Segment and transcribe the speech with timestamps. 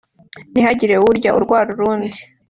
[0.51, 2.19] ntihagire uwurya urwara uwundi